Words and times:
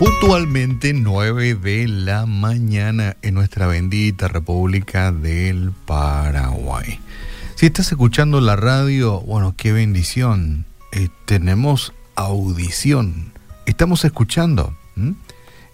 Puntualmente 0.00 0.94
9 0.94 1.56
de 1.56 1.86
la 1.86 2.24
mañana 2.24 3.18
en 3.20 3.34
nuestra 3.34 3.66
bendita 3.66 4.28
República 4.28 5.12
del 5.12 5.72
Paraguay. 5.84 6.98
Si 7.54 7.66
estás 7.66 7.92
escuchando 7.92 8.40
la 8.40 8.56
radio, 8.56 9.20
bueno, 9.20 9.52
qué 9.58 9.72
bendición. 9.72 10.64
Eh, 10.92 11.10
tenemos 11.26 11.92
audición. 12.14 13.34
Estamos 13.66 14.06
escuchando. 14.06 14.74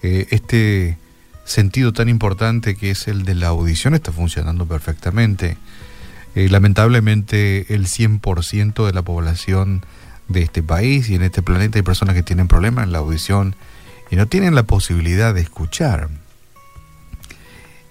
Eh, 0.03 0.27
este 0.31 0.99
sentido 1.45 1.93
tan 1.93 2.09
importante 2.09 2.75
que 2.75 2.91
es 2.91 3.07
el 3.07 3.25
de 3.25 3.37
la 3.37 3.47
audición 3.47 3.95
está 3.95 4.11
funcionando 4.11 4.67
perfectamente. 4.67 5.57
Eh, 6.35 6.49
lamentablemente 6.49 7.73
el 7.73 7.87
100% 7.87 8.87
de 8.87 8.93
la 8.93 9.03
población 9.03 9.85
de 10.27 10.43
este 10.43 10.65
país 10.65 11.09
y 11.11 11.15
en 11.15 11.23
este 11.23 11.43
planeta 11.43 11.79
hay 11.79 11.83
personas 11.83 12.17
que 12.17 12.25
tienen 12.25 12.49
problemas 12.49 12.87
en 12.87 12.91
la 12.91 12.99
audición 12.99 13.55
y 14.11 14.17
no 14.17 14.27
tienen 14.27 14.55
la 14.55 14.63
posibilidad 14.63 15.35
de 15.35 15.41
escuchar. 15.41 16.09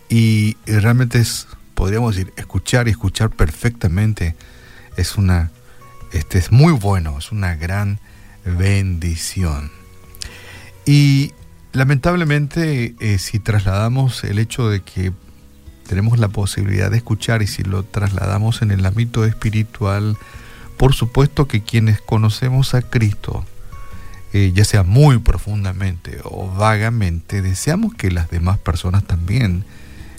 Y 0.09 0.57
realmente 0.65 1.19
es, 1.19 1.47
podríamos 1.73 2.15
decir, 2.15 2.33
escuchar 2.37 2.87
y 2.87 2.91
escuchar 2.91 3.29
perfectamente 3.31 4.35
es 4.97 5.17
una, 5.17 5.51
este 6.11 6.37
es 6.37 6.51
muy 6.51 6.73
bueno, 6.73 7.17
es 7.17 7.31
una 7.31 7.55
gran 7.55 7.99
bendición. 8.45 9.71
Y 10.85 11.33
lamentablemente, 11.73 12.95
eh, 12.99 13.17
si 13.17 13.39
trasladamos 13.39 14.23
el 14.23 14.39
hecho 14.39 14.69
de 14.69 14.81
que 14.81 15.11
tenemos 15.87 16.19
la 16.19 16.29
posibilidad 16.29 16.91
de 16.91 16.97
escuchar 16.97 17.41
y 17.41 17.47
si 17.47 17.63
lo 17.63 17.83
trasladamos 17.83 18.61
en 18.61 18.71
el 18.71 18.85
ámbito 18.85 19.25
espiritual, 19.25 20.17
por 20.77 20.93
supuesto 20.93 21.47
que 21.47 21.61
quienes 21.61 22.01
conocemos 22.01 22.73
a 22.73 22.81
Cristo, 22.81 23.45
eh, 24.37 24.51
ya 24.53 24.65
sea 24.65 24.83
muy 24.83 25.19
profundamente 25.19 26.19
o 26.25 26.51
vagamente, 26.51 27.41
deseamos 27.41 27.93
que 27.93 28.11
las 28.11 28.29
demás 28.29 28.57
personas 28.57 29.05
también 29.05 29.63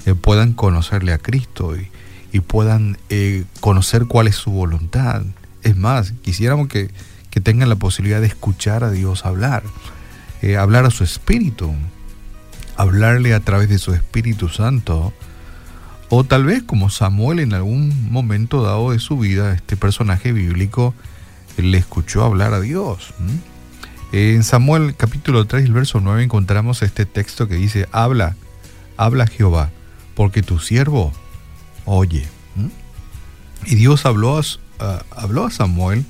eh, 0.06 0.14
puedan 0.14 0.54
conocerle 0.54 1.12
a 1.12 1.18
Cristo 1.18 1.76
y, 1.76 1.90
puedan 2.40 2.96
eh, 3.10 3.44
conocer 3.60 4.06
cuál 4.06 4.26
es 4.26 4.36
su 4.36 4.50
voluntad. 4.50 5.22
Es 5.62 5.76
más, 5.76 6.14
quisiéramos 6.22 6.68
que, 6.68 6.90
tengan 7.42 7.68
la 7.68 7.76
posibilidad 7.76 8.22
de 8.22 8.26
escuchar 8.26 8.84
a 8.84 8.90
Dios 8.90 9.26
hablar, 9.26 9.62
hablar 10.58 10.86
a 10.86 10.90
su 10.90 11.04
espíritu, 11.04 11.74
hablarle 12.76 13.34
a 13.34 13.40
través 13.40 13.68
de 13.68 13.78
su 13.78 13.92
Espíritu 13.92 14.48
Santo. 14.48 15.12
O 16.08 16.24
tal 16.24 16.44
vez 16.44 16.62
como 16.62 16.88
Samuel 16.88 17.40
en 17.40 17.52
algún 17.52 18.10
momento 18.10 18.62
dado 18.62 18.92
de 18.92 18.98
su 18.98 19.18
vida, 19.18 19.54
este 19.54 19.76
personaje 19.76 20.32
bíblico 20.32 20.94
le 21.58 21.76
escuchó 21.76 22.24
hablar 22.24 22.54
a 22.54 22.60
Dios. 22.60 23.14
En 24.12 24.44
Samuel 24.44 24.94
capítulo 24.96 25.46
3, 25.46 25.64
el 25.64 25.72
verso 25.72 26.00
9 26.00 26.22
encontramos 26.22 26.82
este 26.82 27.06
texto 27.06 27.48
que 27.48 27.56
dice, 27.56 27.88
habla, 27.90 28.36
habla 28.96 29.26
Jehová, 29.26 29.70
porque 30.14 30.42
tu 30.42 30.58
siervo 30.60 31.12
oye. 31.84 32.26
Y 33.64 33.74
Dios 33.74 34.06
habló 34.06 34.38
a, 34.38 35.02
habló 35.10 35.46
a 35.46 35.50
Samuel 35.50 36.04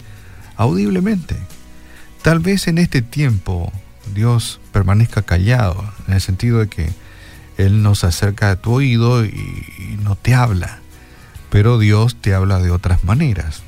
audiblemente. 0.56 1.36
Tal 2.22 2.40
vez 2.40 2.68
en 2.68 2.78
este 2.78 3.02
tiempo 3.02 3.72
Dios 4.14 4.60
permanezca 4.72 5.22
callado, 5.22 5.82
en 6.06 6.14
el 6.14 6.20
sentido 6.20 6.58
de 6.58 6.68
que 6.68 6.90
Él 7.56 7.82
nos 7.82 8.04
acerca 8.04 8.50
a 8.50 8.56
tu 8.56 8.72
oído 8.72 9.24
y, 9.24 9.98
no 10.02 10.16
te 10.16 10.34
habla, 10.34 10.80
pero 11.50 11.78
Dios 11.78 12.16
te 12.20 12.34
habla 12.34 12.58
de 12.58 12.70
otras 12.70 13.04
maneras. 13.04 13.62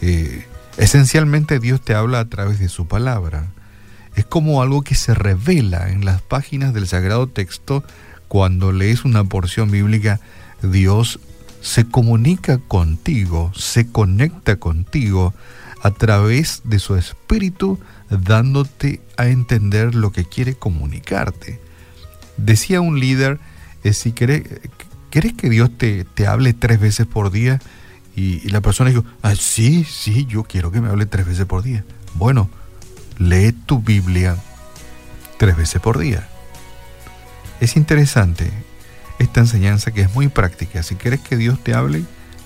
Eh, 0.00 0.46
Esencialmente 0.76 1.58
Dios 1.58 1.80
te 1.80 1.94
habla 1.94 2.20
a 2.20 2.28
través 2.28 2.58
de 2.58 2.68
su 2.68 2.86
palabra. 2.86 3.46
Es 4.14 4.24
como 4.24 4.62
algo 4.62 4.82
que 4.82 4.94
se 4.94 5.14
revela 5.14 5.90
en 5.90 6.04
las 6.04 6.22
páginas 6.22 6.74
del 6.74 6.86
Sagrado 6.86 7.26
Texto 7.26 7.82
cuando 8.28 8.72
lees 8.72 9.04
una 9.04 9.24
porción 9.24 9.70
bíblica. 9.70 10.20
Dios 10.62 11.20
se 11.60 11.86
comunica 11.86 12.58
contigo, 12.58 13.52
se 13.54 13.90
conecta 13.90 14.56
contigo 14.56 15.34
a 15.82 15.90
través 15.90 16.62
de 16.64 16.78
su 16.78 16.96
espíritu, 16.96 17.78
dándote 18.10 19.00
a 19.16 19.28
entender 19.28 19.94
lo 19.94 20.12
que 20.12 20.24
quiere 20.24 20.54
comunicarte. 20.54 21.60
Decía 22.36 22.80
un 22.80 23.00
líder, 23.00 23.38
eh, 23.82 23.92
si 23.92 24.12
querés, 24.12 24.44
que 25.10 25.50
Dios 25.50 25.70
te, 25.76 26.04
te 26.04 26.26
hable 26.26 26.52
tres 26.52 26.78
veces 26.78 27.06
por 27.06 27.30
día, 27.30 27.60
y, 28.16 28.48
la 28.48 28.62
persona 28.62 28.88
dijo, 28.88 29.04
ah, 29.20 29.36
sí, 29.36 29.84
sí, 29.84 30.24
yo 30.24 30.42
quiero 30.42 30.72
que 30.72 30.80
me 30.80 30.88
hable 30.88 31.04
tres 31.04 31.26
veces 31.26 31.44
por 31.44 31.62
día. 31.62 31.84
Bueno, 32.14 32.48
lee 33.18 33.52
tu 33.52 33.80
Biblia 33.80 34.36
tres 35.36 35.54
veces 35.54 35.82
por 35.82 35.98
día. 35.98 36.26
Es 37.60 37.76
interesante 37.76 38.50
esta 39.18 39.40
enseñanza 39.40 39.90
que 39.90 40.00
es 40.00 40.14
muy 40.14 40.28
práctica. 40.28 40.82
Si 40.82 40.94
quieres 40.94 41.20
que 41.20 41.36
Dios 41.36 41.62
te 41.62 41.74
hable, 41.74 42.04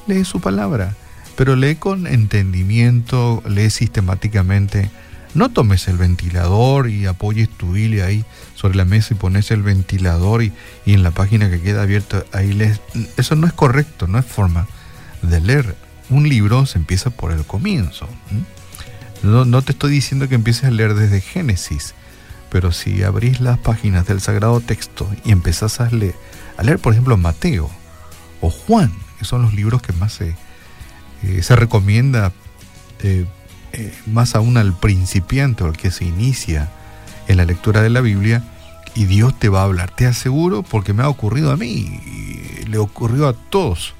lee 0.09 0.25
su 0.25 0.41
palabra, 0.41 0.97
pero 1.37 1.55
lee 1.55 1.77
con 1.77 2.09
entendimiento, 2.09 3.41
lee 3.47 3.71
sistemáticamente. 3.71 4.91
No 5.35 5.51
tomes 5.51 5.87
el 5.87 5.99
ventilador 5.99 6.89
y 6.89 7.07
apoyes 7.07 7.49
tu 7.49 7.75
Biblia 7.75 8.07
ahí 8.07 8.25
sobre 8.57 8.77
la 8.77 8.85
mesa 8.85 9.15
y 9.15 9.17
pones 9.17 9.53
el 9.53 9.63
ventilador 9.63 10.43
y, 10.43 10.53
y 10.85 10.95
en 10.95 11.05
la 11.05 11.13
página 11.13 11.49
que 11.49 11.61
queda 11.61 11.83
abierta 11.83 12.25
ahí 12.33 12.53
lees. 12.53 12.81
Eso 13.17 13.37
no 13.37 13.47
es 13.47 13.53
correcto, 13.53 14.09
no 14.09 14.19
es 14.19 14.27
forma 14.27 14.67
de 15.23 15.41
leer 15.41 15.77
un 16.11 16.29
libro 16.29 16.67
se 16.67 16.79
empieza 16.79 17.11
por 17.11 17.33
el 17.33 17.45
comienzo. 17.45 18.09
No, 19.23 19.63
te 19.63 19.73
estoy 19.73 19.93
diciendo 19.93 20.29
que 20.29 20.35
empieces 20.35 20.65
a 20.65 20.71
leer 20.71 20.95
desde 20.95 21.21
Génesis, 21.21 21.95
pero 22.51 22.73
si 22.73 23.03
abrís 23.03 23.41
las 23.41 23.59
páginas 23.59 24.07
del 24.07 24.21
Sagrado 24.21 24.61
Texto 24.61 25.09
y 25.25 25.31
empezás 25.31 25.81
a 25.81 25.89
leer, 25.91 26.15
a 26.57 26.63
leer 26.63 26.79
por 26.79 26.93
ejemplo, 26.93 27.17
Mateo 27.17 27.71
o 28.41 28.51
Juan, 28.51 28.93
que 29.19 29.25
son 29.25 29.43
los 29.43 29.55
libros 29.55 29.83
que 29.83 29.93
más 29.93 30.15
se, 30.15 30.35
eh, 31.23 31.43
se 31.43 31.55
recomienda 31.55 32.33
eh, 33.03 33.27
eh, 33.73 33.95
más 34.07 34.35
aún 34.35 34.57
al 34.57 34.77
principiante 34.77 35.63
o 35.63 35.67
al 35.67 35.77
que 35.77 35.91
se 35.91 36.05
inicia 36.05 36.71
en 37.29 37.37
la 37.37 37.45
lectura 37.45 37.83
de 37.83 37.91
la 37.91 38.01
Biblia, 38.01 38.43
y 38.95 39.05
Dios 39.05 39.39
te 39.39 39.49
va 39.49 39.61
a 39.61 39.65
hablar. 39.65 39.95
Te 39.95 40.07
aseguro, 40.07 40.65
porque 40.65 40.93
me 40.93 41.05
ha 41.05 41.09
ocurrido 41.09 41.53
a 41.53 41.57
mí, 41.57 41.69
y 41.71 42.67
le 42.67 42.79
ocurrió 42.79 43.29
a 43.29 43.35
todos 43.35 43.95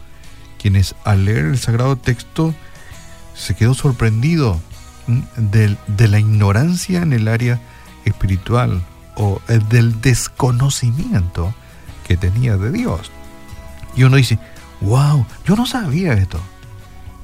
quienes 0.61 0.95
al 1.05 1.25
leer 1.25 1.47
el 1.47 1.59
sagrado 1.59 1.97
texto 1.97 2.55
se 3.35 3.55
quedó 3.55 3.75
sorprendido 3.75 4.61
de, 5.37 5.77
la 6.09 6.19
ignorancia 6.19 7.03
en 7.03 7.13
el 7.13 7.29
área 7.29 7.61
espiritual 8.05 8.85
o 9.17 9.41
del 9.71 10.01
desconocimiento 10.01 11.55
que 12.07 12.17
tenía 12.17 12.57
de 12.57 12.71
Dios. 12.71 13.11
Y 13.97 14.05
uno 14.05 14.17
dice, 14.17 14.39
wow, 14.81 15.27
yo 15.47 15.57
no 15.57 15.67
sabía 15.67 16.13
esto. 16.13 16.41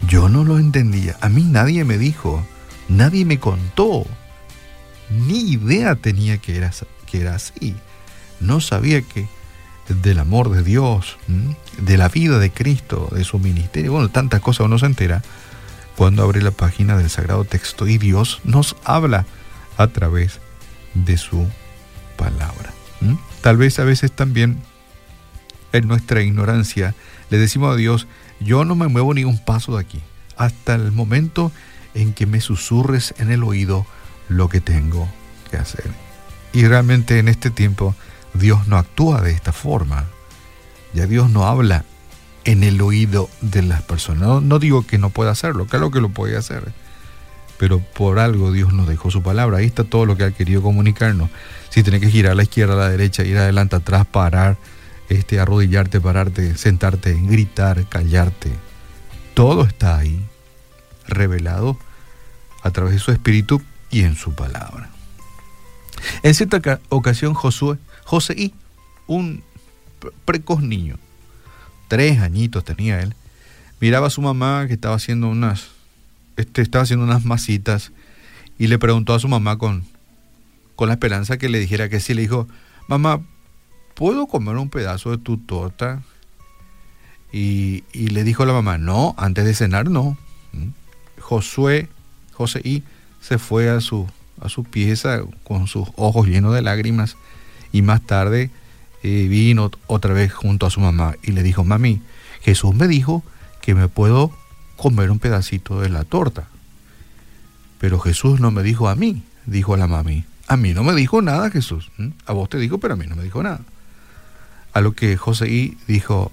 Yo 0.08 0.28
no 0.28 0.44
lo 0.44 0.58
entendía. 0.58 1.16
A 1.20 1.28
mí 1.28 1.42
nadie 1.42 1.84
me 1.84 1.98
dijo, 1.98 2.44
nadie 2.88 3.24
me 3.24 3.38
contó. 3.38 4.06
Ni 5.10 5.52
idea 5.52 5.94
tenía 5.94 6.38
que 6.38 6.68
que 7.06 7.20
era 7.20 7.34
así. 7.34 7.76
No 8.40 8.60
sabía 8.60 9.02
que 9.02 9.28
del 9.88 10.18
amor 10.18 10.50
de 10.50 10.62
Dios, 10.62 11.18
de 11.78 11.96
la 11.96 12.08
vida 12.08 12.38
de 12.38 12.50
Cristo, 12.50 13.08
de 13.12 13.24
su 13.24 13.38
ministerio, 13.38 13.92
bueno, 13.92 14.08
tantas 14.08 14.40
cosas 14.40 14.66
uno 14.66 14.78
se 14.78 14.86
entera 14.86 15.22
cuando 15.96 16.22
abre 16.22 16.42
la 16.42 16.50
página 16.50 16.96
del 16.96 17.10
Sagrado 17.10 17.44
Texto 17.44 17.86
y 17.86 17.98
Dios 17.98 18.40
nos 18.44 18.76
habla 18.84 19.26
a 19.76 19.86
través 19.88 20.40
de 20.94 21.16
su 21.16 21.46
palabra. 22.16 22.72
Tal 23.40 23.56
vez 23.56 23.78
a 23.78 23.84
veces 23.84 24.10
también 24.12 24.58
en 25.72 25.86
nuestra 25.86 26.22
ignorancia 26.22 26.94
le 27.30 27.38
decimos 27.38 27.72
a 27.72 27.76
Dios, 27.76 28.06
yo 28.40 28.64
no 28.64 28.74
me 28.74 28.88
muevo 28.88 29.14
ni 29.14 29.24
un 29.24 29.38
paso 29.38 29.76
de 29.76 29.82
aquí, 29.82 30.00
hasta 30.36 30.74
el 30.74 30.92
momento 30.92 31.52
en 31.94 32.12
que 32.12 32.26
me 32.26 32.40
susurres 32.40 33.14
en 33.18 33.30
el 33.30 33.42
oído 33.42 33.86
lo 34.28 34.48
que 34.48 34.60
tengo 34.60 35.08
que 35.50 35.56
hacer. 35.56 35.90
Y 36.52 36.66
realmente 36.66 37.18
en 37.18 37.28
este 37.28 37.50
tiempo 37.50 37.94
Dios 38.36 38.66
no 38.68 38.76
actúa 38.76 39.20
de 39.20 39.32
esta 39.32 39.52
forma. 39.52 40.04
Ya 40.92 41.06
Dios 41.06 41.30
no 41.30 41.46
habla 41.46 41.84
en 42.44 42.62
el 42.62 42.80
oído 42.80 43.28
de 43.40 43.62
las 43.62 43.82
personas. 43.82 44.42
No, 44.42 44.58
digo 44.58 44.86
que 44.86 44.98
no 44.98 45.10
pueda 45.10 45.32
hacerlo, 45.32 45.66
claro 45.66 45.90
que 45.90 46.00
lo 46.00 46.08
puede 46.10 46.36
hacer. 46.36 46.72
Pero 47.58 47.80
por 47.80 48.18
algo 48.18 48.52
Dios 48.52 48.72
nos 48.72 48.86
dejó 48.86 49.10
su 49.10 49.22
palabra. 49.22 49.58
Ahí 49.58 49.66
está 49.66 49.84
todo 49.84 50.06
lo 50.06 50.16
que 50.16 50.24
ha 50.24 50.30
querido 50.30 50.62
comunicarnos. 50.62 51.30
Si 51.70 51.82
tienes 51.82 52.00
que 52.00 52.10
girar 52.10 52.32
a 52.32 52.34
la 52.34 52.42
izquierda, 52.42 52.74
a 52.74 52.76
la 52.76 52.88
derecha, 52.88 53.24
ir 53.24 53.38
adelante, 53.38 53.76
atrás, 53.76 54.06
parar, 54.06 54.56
este, 55.08 55.40
arrodillarte, 55.40 56.00
pararte, 56.00 56.56
sentarte, 56.56 57.14
gritar, 57.14 57.88
callarte. 57.88 58.52
Todo 59.34 59.64
está 59.64 59.98
ahí, 59.98 60.24
revelado 61.08 61.78
a 62.62 62.70
través 62.70 62.94
de 62.94 62.98
su 62.98 63.10
espíritu 63.10 63.62
y 63.90 64.02
en 64.02 64.16
su 64.16 64.34
palabra. 64.34 64.95
En 66.22 66.34
cierta 66.34 66.80
ocasión 66.88 67.34
Josué 67.34 67.78
José 68.04 68.52
un 69.06 69.42
precoz 70.24 70.62
niño, 70.62 70.96
tres 71.88 72.20
añitos 72.20 72.64
tenía 72.64 73.00
él, 73.00 73.14
miraba 73.80 74.06
a 74.06 74.10
su 74.10 74.22
mamá 74.22 74.66
que 74.66 74.74
estaba 74.74 74.94
haciendo 74.94 75.28
unas, 75.28 75.68
este, 76.36 76.62
estaba 76.62 76.84
haciendo 76.84 77.04
unas 77.04 77.24
masitas 77.24 77.92
y 78.58 78.68
le 78.68 78.78
preguntó 78.78 79.14
a 79.14 79.18
su 79.18 79.28
mamá 79.28 79.58
con, 79.58 79.84
con 80.76 80.88
la 80.88 80.94
esperanza 80.94 81.36
que 81.36 81.48
le 81.48 81.58
dijera 81.58 81.88
que 81.88 82.00
sí. 82.00 82.14
Le 82.14 82.22
dijo, 82.22 82.46
mamá, 82.88 83.22
¿puedo 83.94 84.26
comer 84.26 84.56
un 84.56 84.70
pedazo 84.70 85.10
de 85.10 85.18
tu 85.18 85.36
torta? 85.36 86.02
Y, 87.32 87.82
le 87.92 88.24
dijo 88.24 88.46
la 88.46 88.52
mamá, 88.52 88.78
no, 88.78 89.14
antes 89.18 89.44
de 89.44 89.54
cenar 89.54 89.90
no. 89.90 90.16
¿Mm? 90.52 90.68
Josué, 91.20 91.88
José 92.32 92.60
y 92.62 92.82
se 93.20 93.38
fue 93.38 93.68
a 93.68 93.80
su, 93.80 94.06
a 94.40 94.48
su 94.48 94.64
pieza 94.64 95.20
con 95.44 95.66
sus 95.66 95.88
ojos 95.96 96.26
llenos 96.26 96.54
de 96.54 96.62
lágrimas 96.62 97.16
y 97.72 97.82
más 97.82 98.02
tarde 98.02 98.50
eh, 99.02 99.26
vino 99.28 99.70
otra 99.86 100.12
vez 100.14 100.32
junto 100.32 100.66
a 100.66 100.70
su 100.70 100.80
mamá 100.80 101.14
y 101.22 101.32
le 101.32 101.42
dijo, 101.42 101.64
mami, 101.64 102.02
Jesús 102.42 102.74
me 102.74 102.88
dijo 102.88 103.22
que 103.60 103.74
me 103.74 103.88
puedo 103.88 104.32
comer 104.76 105.10
un 105.10 105.18
pedacito 105.18 105.80
de 105.80 105.88
la 105.88 106.04
torta. 106.04 106.48
Pero 107.78 107.98
Jesús 107.98 108.40
no 108.40 108.50
me 108.50 108.62
dijo 108.62 108.88
a 108.88 108.94
mí, 108.94 109.22
dijo 109.44 109.76
la 109.76 109.86
mami. 109.86 110.24
A 110.48 110.56
mí 110.56 110.72
no 110.72 110.84
me 110.84 110.94
dijo 110.94 111.22
nada 111.22 111.50
Jesús. 111.50 111.90
A 112.26 112.32
vos 112.32 112.48
te 112.48 112.58
dijo, 112.58 112.78
pero 112.78 112.94
a 112.94 112.96
mí 112.96 113.06
no 113.06 113.16
me 113.16 113.24
dijo 113.24 113.42
nada. 113.42 113.60
A 114.72 114.80
lo 114.80 114.92
que 114.92 115.16
José 115.16 115.48
I 115.48 115.76
dijo, 115.86 116.30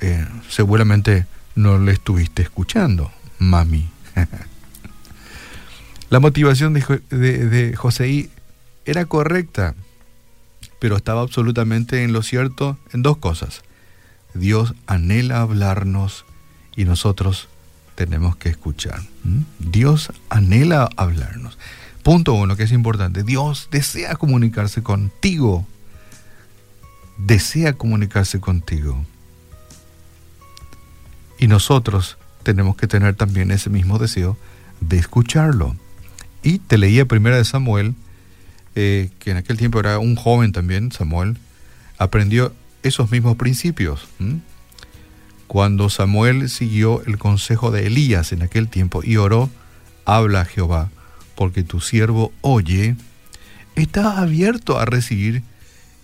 eh, 0.00 0.26
seguramente 0.48 1.26
no 1.54 1.78
le 1.78 1.92
estuviste 1.92 2.42
escuchando, 2.42 3.10
mami. 3.38 3.88
la 6.10 6.20
motivación 6.20 6.74
de, 6.74 7.02
de, 7.10 7.46
de 7.46 8.28
era 8.84 9.04
correcta, 9.04 9.74
pero 10.78 10.96
estaba 10.96 11.22
absolutamente 11.22 12.04
en 12.04 12.12
lo 12.12 12.22
cierto 12.22 12.78
en 12.92 13.02
dos 13.02 13.18
cosas. 13.18 13.62
Dios 14.34 14.74
anhela 14.86 15.40
hablarnos 15.40 16.24
y 16.76 16.84
nosotros 16.84 17.48
tenemos 17.94 18.36
que 18.36 18.48
escuchar. 18.48 19.00
Dios 19.58 20.12
anhela 20.30 20.88
hablarnos. 20.96 21.58
Punto 22.02 22.32
uno, 22.32 22.56
que 22.56 22.62
es 22.62 22.72
importante. 22.72 23.24
Dios 23.24 23.68
desea 23.70 24.14
comunicarse 24.14 24.82
contigo. 24.82 25.66
Desea 27.18 27.72
comunicarse 27.72 28.40
contigo. 28.40 29.04
Y 31.38 31.48
nosotros 31.48 32.16
tenemos 32.44 32.76
que 32.76 32.86
tener 32.86 33.14
también 33.14 33.50
ese 33.50 33.68
mismo 33.68 33.98
deseo 33.98 34.38
de 34.80 34.98
escucharlo. 34.98 35.76
Y 36.42 36.58
te 36.58 36.78
leía 36.78 37.06
primera 37.06 37.36
de 37.36 37.44
Samuel, 37.44 37.94
eh, 38.74 39.10
que 39.18 39.32
en 39.32 39.36
aquel 39.38 39.56
tiempo 39.56 39.80
era 39.80 39.98
un 39.98 40.16
joven 40.16 40.52
también, 40.52 40.92
Samuel, 40.92 41.36
aprendió 41.98 42.54
esos 42.82 43.10
mismos 43.10 43.36
principios. 43.36 44.06
Cuando 45.46 45.88
Samuel 45.90 46.48
siguió 46.48 47.02
el 47.04 47.18
consejo 47.18 47.70
de 47.70 47.86
Elías 47.86 48.32
en 48.32 48.42
aquel 48.42 48.68
tiempo 48.68 49.02
y 49.02 49.16
oró, 49.16 49.50
habla 50.04 50.44
Jehová, 50.44 50.90
porque 51.34 51.62
tu 51.62 51.80
siervo 51.80 52.32
oye, 52.40 52.96
está 53.74 54.18
abierto 54.18 54.78
a 54.78 54.84
recibir 54.84 55.42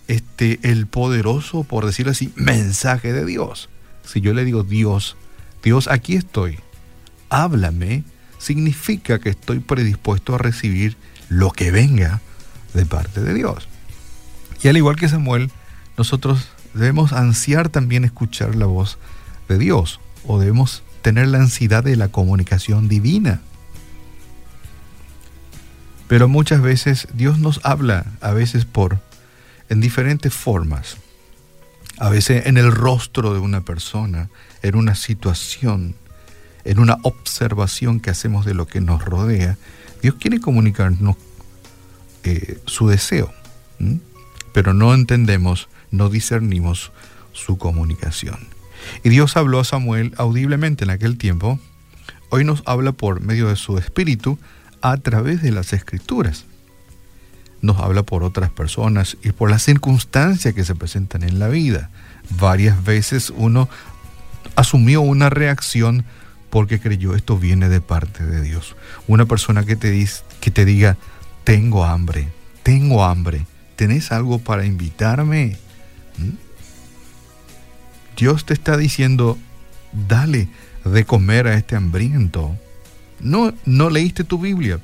este 0.07 0.59
el 0.63 0.87
poderoso, 0.87 1.63
por 1.63 1.85
decirlo 1.85 2.11
así, 2.11 2.31
mensaje 2.35 3.13
de 3.13 3.25
Dios. 3.25 3.69
Si 4.03 4.21
yo 4.21 4.33
le 4.33 4.45
digo 4.45 4.63
Dios, 4.63 5.15
Dios, 5.63 5.87
aquí 5.87 6.15
estoy, 6.15 6.59
háblame, 7.29 8.03
significa 8.45 9.19
que 9.19 9.29
estoy 9.29 9.59
predispuesto 9.59 10.35
a 10.35 10.37
recibir 10.37 10.97
lo 11.29 11.51
que 11.51 11.71
venga 11.71 12.21
de 12.73 12.85
parte 12.85 13.21
de 13.21 13.33
Dios. 13.33 13.67
Y 14.61 14.67
al 14.67 14.77
igual 14.77 14.95
que 14.95 15.09
Samuel, 15.09 15.51
nosotros 15.97 16.47
debemos 16.75 17.11
ansiar 17.11 17.69
también 17.69 18.05
escuchar 18.05 18.55
la 18.55 18.67
voz 18.67 18.99
de 19.49 19.57
Dios 19.57 19.99
o 20.27 20.39
debemos 20.39 20.83
tener 21.01 21.27
la 21.27 21.39
ansiedad 21.39 21.83
de 21.83 21.95
la 21.95 22.09
comunicación 22.09 22.87
divina. 22.87 23.41
Pero 26.07 26.27
muchas 26.27 26.61
veces 26.61 27.07
Dios 27.13 27.39
nos 27.39 27.59
habla, 27.63 28.05
a 28.21 28.31
veces 28.31 28.65
por, 28.65 28.99
en 29.69 29.81
diferentes 29.81 30.33
formas, 30.33 30.97
a 31.97 32.09
veces 32.09 32.45
en 32.45 32.57
el 32.57 32.71
rostro 32.71 33.33
de 33.33 33.39
una 33.39 33.61
persona, 33.61 34.29
en 34.61 34.75
una 34.75 34.93
situación, 34.93 35.95
en 36.65 36.79
una 36.79 36.97
observación 37.03 37.99
que 37.99 38.09
hacemos 38.09 38.45
de 38.45 38.55
lo 38.55 38.67
que 38.67 38.81
nos 38.81 39.05
rodea. 39.05 39.57
Dios 40.01 40.15
quiere 40.19 40.39
comunicarnos 40.39 41.15
eh, 42.23 42.59
su 42.65 42.87
deseo, 42.87 43.31
pero 44.51 44.73
no 44.73 44.93
entendemos, 44.93 45.69
no 45.91 46.09
discernimos 46.09 46.91
su 47.33 47.57
comunicación. 47.57 48.39
Y 49.03 49.09
Dios 49.09 49.37
habló 49.37 49.59
a 49.59 49.63
Samuel 49.63 50.13
audiblemente 50.17 50.83
en 50.83 50.89
aquel 50.89 51.17
tiempo. 51.17 51.59
Hoy 52.29 52.43
nos 52.43 52.63
habla 52.65 52.91
por 52.91 53.21
medio 53.21 53.47
de 53.47 53.55
su 53.55 53.77
espíritu 53.77 54.39
a 54.81 54.97
través 54.97 55.41
de 55.41 55.51
las 55.51 55.73
escrituras. 55.73 56.45
Nos 57.61 57.79
habla 57.79 58.03
por 58.03 58.23
otras 58.23 58.49
personas 58.51 59.17
y 59.23 59.31
por 59.31 59.49
las 59.49 59.63
circunstancias 59.63 60.53
que 60.53 60.65
se 60.65 60.75
presentan 60.75 61.23
en 61.23 61.39
la 61.39 61.47
vida. 61.47 61.89
Varias 62.39 62.83
veces 62.83 63.31
uno 63.35 63.69
asumió 64.55 65.01
una 65.01 65.29
reacción 65.29 66.05
porque 66.49 66.79
creyó 66.79 67.15
esto 67.15 67.37
viene 67.37 67.69
de 67.69 67.81
parte 67.81 68.25
de 68.25 68.41
Dios. 68.41 68.75
Una 69.07 69.25
persona 69.25 69.65
que 69.65 69.75
te, 69.75 69.91
dice, 69.91 70.23
que 70.39 70.51
te 70.51 70.65
diga, 70.65 70.97
tengo 71.43 71.85
hambre, 71.85 72.29
tengo 72.63 73.03
hambre, 73.03 73.45
¿tenés 73.75 74.11
algo 74.11 74.39
para 74.39 74.65
invitarme? 74.65 75.57
¿Mm? 76.17 76.45
Dios 78.17 78.45
te 78.45 78.53
está 78.53 78.77
diciendo, 78.77 79.37
dale 80.07 80.47
de 80.85 81.05
comer 81.05 81.47
a 81.47 81.55
este 81.55 81.75
hambriento. 81.75 82.55
No, 83.19 83.53
no 83.65 83.89
leíste 83.89 84.23
tu 84.23 84.39
Biblia, 84.39 84.79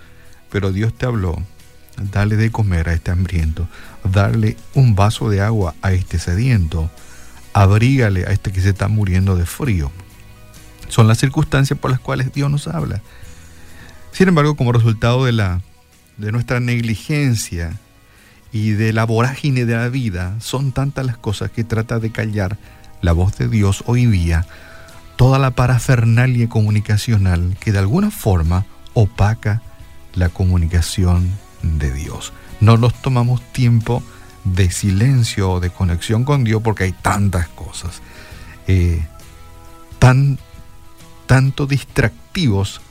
pero 0.49 0.71
Dios 0.71 0.93
te 0.93 1.05
habló. 1.05 1.41
Dale 2.11 2.35
de 2.35 2.51
comer 2.51 2.89
a 2.89 2.93
este 2.93 3.11
hambriento. 3.11 3.67
Darle 4.03 4.57
un 4.73 4.95
vaso 4.95 5.29
de 5.29 5.41
agua 5.41 5.75
a 5.81 5.93
este 5.93 6.19
sediento. 6.19 6.89
Abrígale 7.53 8.25
a 8.25 8.31
este 8.31 8.51
que 8.51 8.61
se 8.61 8.69
está 8.69 8.87
muriendo 8.87 9.35
de 9.35 9.45
frío. 9.45 9.91
Son 10.91 11.07
las 11.07 11.17
circunstancias 11.17 11.79
por 11.79 11.89
las 11.89 11.99
cuales 11.99 12.31
Dios 12.31 12.51
nos 12.51 12.67
habla. 12.67 13.01
Sin 14.11 14.27
embargo, 14.27 14.55
como 14.55 14.71
resultado 14.71 15.25
de, 15.25 15.31
la, 15.31 15.61
de 16.17 16.31
nuestra 16.31 16.59
negligencia 16.59 17.79
y 18.51 18.71
de 18.71 18.93
la 18.93 19.05
vorágine 19.05 19.65
de 19.65 19.75
la 19.75 19.89
vida, 19.89 20.35
son 20.39 20.71
tantas 20.71 21.05
las 21.05 21.17
cosas 21.17 21.49
que 21.49 21.63
trata 21.63 21.99
de 21.99 22.11
callar 22.11 22.57
la 23.01 23.13
voz 23.13 23.37
de 23.37 23.47
Dios 23.47 23.83
hoy 23.87 24.05
día 24.05 24.45
toda 25.21 25.37
la 25.37 25.51
parafernalia 25.51 26.49
comunicacional 26.49 27.55
que 27.59 27.71
de 27.71 27.77
alguna 27.77 28.09
forma 28.09 28.65
opaca 28.95 29.61
la 30.15 30.29
comunicación 30.29 31.29
de 31.61 31.91
Dios. 31.91 32.33
No 32.59 32.75
nos 32.77 32.99
tomamos 33.03 33.39
tiempo 33.53 34.01
de 34.45 34.71
silencio 34.71 35.51
o 35.51 35.59
de 35.59 35.69
conexión 35.69 36.23
con 36.23 36.43
Dios 36.43 36.63
porque 36.63 36.85
hay 36.85 36.91
tantas 36.91 37.47
cosas, 37.49 38.01
eh, 38.65 39.05
tan, 39.99 40.39
tanto 41.31 41.65
distractivos 41.65 42.81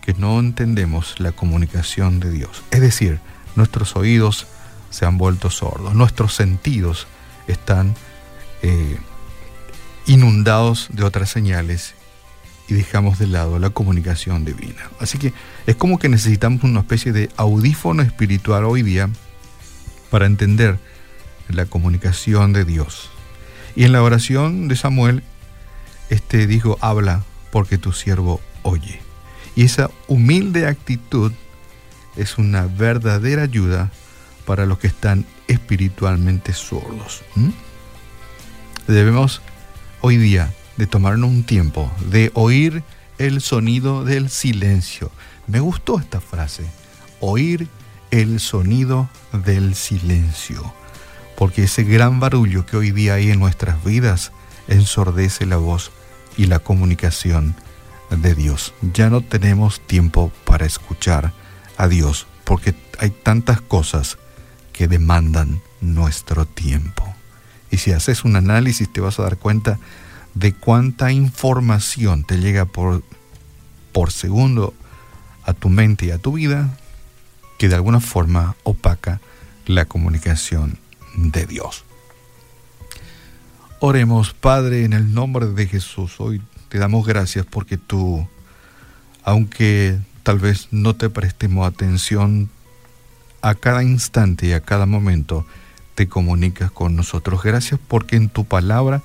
que 0.00 0.14
no 0.14 0.40
entendemos 0.40 1.20
la 1.20 1.32
comunicación 1.32 2.18
de 2.18 2.30
Dios. 2.30 2.62
Es 2.70 2.80
decir, 2.80 3.20
nuestros 3.56 3.94
oídos 3.94 4.46
se 4.88 5.04
han 5.04 5.18
vuelto 5.18 5.50
sordos, 5.50 5.94
nuestros 5.94 6.32
sentidos 6.34 7.06
están 7.48 7.94
eh, 8.62 8.96
inundados 10.06 10.88
de 10.92 11.04
otras 11.04 11.28
señales 11.28 11.92
y 12.68 12.72
dejamos 12.72 13.18
de 13.18 13.26
lado 13.26 13.58
la 13.58 13.68
comunicación 13.68 14.46
divina. 14.46 14.88
Así 14.98 15.18
que 15.18 15.34
es 15.66 15.76
como 15.76 15.98
que 15.98 16.08
necesitamos 16.08 16.62
una 16.64 16.80
especie 16.80 17.12
de 17.12 17.28
audífono 17.36 18.00
espiritual 18.02 18.64
hoy 18.64 18.80
día 18.80 19.10
para 20.10 20.24
entender 20.24 20.78
la 21.50 21.66
comunicación 21.66 22.54
de 22.54 22.64
Dios. 22.64 23.10
Y 23.76 23.84
en 23.84 23.92
la 23.92 24.02
oración 24.02 24.68
de 24.68 24.76
Samuel, 24.76 25.22
este 26.08 26.46
dijo, 26.46 26.78
habla 26.80 27.24
porque 27.52 27.78
tu 27.78 27.92
siervo 27.92 28.40
oye. 28.62 29.00
Y 29.54 29.64
esa 29.64 29.90
humilde 30.08 30.66
actitud 30.66 31.30
es 32.16 32.38
una 32.38 32.66
verdadera 32.66 33.42
ayuda 33.42 33.92
para 34.46 34.66
los 34.66 34.78
que 34.78 34.86
están 34.88 35.26
espiritualmente 35.46 36.54
sordos. 36.54 37.22
Debemos 38.88 39.42
hoy 40.00 40.16
día 40.16 40.52
de 40.78 40.86
tomarnos 40.86 41.30
un 41.30 41.44
tiempo, 41.44 41.92
de 42.10 42.30
oír 42.34 42.82
el 43.18 43.42
sonido 43.42 44.04
del 44.04 44.30
silencio. 44.30 45.12
Me 45.46 45.60
gustó 45.60 46.00
esta 46.00 46.20
frase, 46.20 46.64
oír 47.20 47.68
el 48.10 48.40
sonido 48.40 49.10
del 49.44 49.74
silencio, 49.74 50.72
porque 51.36 51.64
ese 51.64 51.84
gran 51.84 52.18
barullo 52.18 52.64
que 52.64 52.78
hoy 52.78 52.90
día 52.90 53.14
hay 53.14 53.30
en 53.30 53.38
nuestras 53.38 53.84
vidas 53.84 54.32
ensordece 54.68 55.44
la 55.44 55.58
voz 55.58 55.92
y 56.36 56.46
la 56.46 56.58
comunicación 56.58 57.54
de 58.10 58.34
Dios. 58.34 58.74
Ya 58.94 59.10
no 59.10 59.20
tenemos 59.20 59.80
tiempo 59.80 60.32
para 60.44 60.66
escuchar 60.66 61.32
a 61.76 61.88
Dios, 61.88 62.26
porque 62.44 62.74
hay 62.98 63.10
tantas 63.10 63.60
cosas 63.60 64.18
que 64.72 64.88
demandan 64.88 65.60
nuestro 65.80 66.46
tiempo. 66.46 67.14
Y 67.70 67.78
si 67.78 67.92
haces 67.92 68.24
un 68.24 68.36
análisis 68.36 68.92
te 68.92 69.00
vas 69.00 69.18
a 69.18 69.22
dar 69.22 69.38
cuenta 69.38 69.78
de 70.34 70.52
cuánta 70.52 71.12
información 71.12 72.24
te 72.24 72.38
llega 72.38 72.64
por, 72.64 73.02
por 73.92 74.12
segundo 74.12 74.74
a 75.44 75.52
tu 75.52 75.68
mente 75.68 76.06
y 76.06 76.10
a 76.10 76.18
tu 76.18 76.32
vida, 76.32 76.76
que 77.58 77.68
de 77.68 77.74
alguna 77.74 78.00
forma 78.00 78.56
opaca 78.62 79.20
la 79.66 79.84
comunicación 79.84 80.78
de 81.14 81.46
Dios. 81.46 81.84
Oremos, 83.84 84.32
Padre, 84.32 84.84
en 84.84 84.92
el 84.92 85.12
nombre 85.12 85.46
de 85.46 85.66
Jesús. 85.66 86.20
Hoy 86.20 86.40
te 86.68 86.78
damos 86.78 87.04
gracias 87.04 87.44
porque 87.44 87.76
tú, 87.76 88.28
aunque 89.24 89.98
tal 90.22 90.38
vez 90.38 90.68
no 90.70 90.94
te 90.94 91.10
prestemos 91.10 91.66
atención 91.66 92.48
a 93.40 93.56
cada 93.56 93.82
instante 93.82 94.46
y 94.46 94.52
a 94.52 94.60
cada 94.60 94.86
momento, 94.86 95.44
te 95.96 96.08
comunicas 96.08 96.70
con 96.70 96.94
nosotros. 96.94 97.42
Gracias 97.42 97.80
porque 97.88 98.14
en 98.14 98.28
tu 98.28 98.44
palabra 98.44 99.02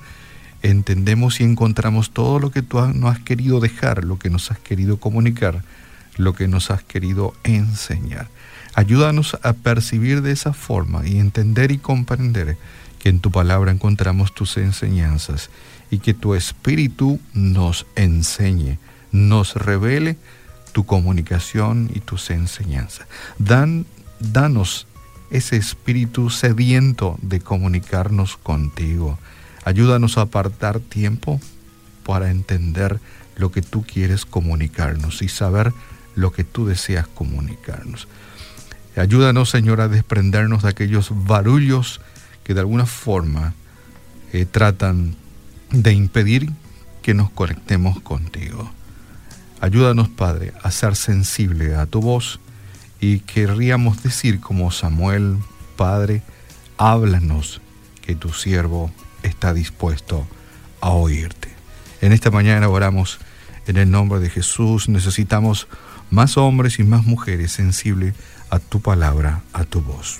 entendemos 0.62 1.40
y 1.40 1.42
encontramos 1.42 2.12
todo 2.12 2.38
lo 2.38 2.52
que 2.52 2.62
tú 2.62 2.78
nos 2.94 3.16
has 3.16 3.18
querido 3.18 3.58
dejar, 3.58 4.04
lo 4.04 4.16
que 4.20 4.30
nos 4.30 4.52
has 4.52 4.60
querido 4.60 4.98
comunicar, 4.98 5.64
lo 6.18 6.34
que 6.34 6.46
nos 6.46 6.70
has 6.70 6.84
querido 6.84 7.34
enseñar. 7.42 8.28
Ayúdanos 8.76 9.38
a 9.42 9.54
percibir 9.54 10.22
de 10.22 10.30
esa 10.30 10.52
forma 10.52 11.04
y 11.04 11.18
entender 11.18 11.72
y 11.72 11.78
comprender 11.78 12.56
que 12.98 13.08
en 13.08 13.20
tu 13.20 13.30
palabra 13.30 13.70
encontramos 13.70 14.34
tus 14.34 14.56
enseñanzas 14.56 15.50
y 15.90 15.98
que 15.98 16.14
tu 16.14 16.34
espíritu 16.34 17.20
nos 17.32 17.86
enseñe, 17.96 18.78
nos 19.12 19.54
revele 19.54 20.16
tu 20.72 20.84
comunicación 20.84 21.90
y 21.94 22.00
tus 22.00 22.30
enseñanzas. 22.30 23.06
Dan, 23.38 23.86
danos 24.20 24.86
ese 25.30 25.56
espíritu 25.56 26.30
sediento 26.30 27.18
de 27.22 27.40
comunicarnos 27.40 28.36
contigo. 28.36 29.18
Ayúdanos 29.64 30.18
a 30.18 30.22
apartar 30.22 30.80
tiempo 30.80 31.40
para 32.04 32.30
entender 32.30 33.00
lo 33.36 33.52
que 33.52 33.62
tú 33.62 33.84
quieres 33.84 34.24
comunicarnos 34.24 35.22
y 35.22 35.28
saber 35.28 35.72
lo 36.14 36.32
que 36.32 36.44
tú 36.44 36.66
deseas 36.66 37.06
comunicarnos. 37.06 38.08
Ayúdanos, 38.96 39.50
Señor, 39.50 39.80
a 39.80 39.88
desprendernos 39.88 40.64
de 40.64 40.70
aquellos 40.70 41.10
barullos 41.12 42.00
que 42.48 42.54
de 42.54 42.60
alguna 42.60 42.86
forma 42.86 43.52
eh, 44.32 44.46
tratan 44.46 45.16
de 45.70 45.92
impedir 45.92 46.50
que 47.02 47.12
nos 47.12 47.28
conectemos 47.28 48.00
contigo. 48.00 48.70
Ayúdanos, 49.60 50.08
Padre, 50.08 50.54
a 50.62 50.70
ser 50.70 50.96
sensible 50.96 51.74
a 51.74 51.84
tu 51.84 52.00
voz 52.00 52.40
y 53.00 53.20
querríamos 53.20 54.02
decir 54.02 54.40
como 54.40 54.70
Samuel, 54.70 55.36
Padre, 55.76 56.22
háblanos 56.78 57.60
que 58.00 58.14
tu 58.14 58.32
siervo 58.32 58.90
está 59.22 59.52
dispuesto 59.52 60.26
a 60.80 60.88
oírte. 60.88 61.50
En 62.00 62.12
esta 62.12 62.30
mañana 62.30 62.70
oramos 62.70 63.18
en 63.66 63.76
el 63.76 63.90
nombre 63.90 64.20
de 64.20 64.30
Jesús. 64.30 64.88
Necesitamos 64.88 65.68
más 66.08 66.38
hombres 66.38 66.78
y 66.78 66.84
más 66.84 67.04
mujeres 67.04 67.52
sensibles 67.52 68.14
a 68.48 68.58
tu 68.58 68.80
palabra, 68.80 69.42
a 69.52 69.64
tu 69.64 69.82
voz. 69.82 70.16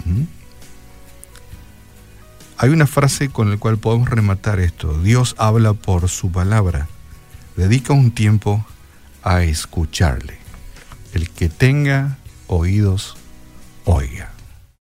Hay 2.61 2.71
una 2.71 2.89
frase 2.89 3.29
con 3.29 3.51
la 3.51 3.57
cual 3.57 3.79
podemos 3.79 4.11
rematar 4.11 4.59
esto. 4.59 5.01
Dios 5.01 5.37
habla 5.39 5.75
por 5.75 6.09
su 6.09 6.33
palabra. 6.33 6.89
Dedica 7.57 7.93
un 7.93 8.11
tiempo 8.11 8.67
a 9.23 9.45
escucharle. 9.45 10.39
El 11.15 11.31
que 11.31 11.49
tenga 11.49 12.19
oídos, 12.49 13.17
oiga. 13.85 14.33